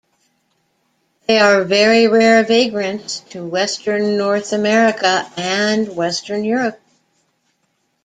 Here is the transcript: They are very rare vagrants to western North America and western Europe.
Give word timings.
They 1.27 1.37
are 1.37 1.63
very 1.63 2.07
rare 2.07 2.43
vagrants 2.43 3.19
to 3.29 3.45
western 3.45 4.17
North 4.17 4.51
America 4.51 5.31
and 5.37 5.95
western 5.95 6.43
Europe. 6.43 6.81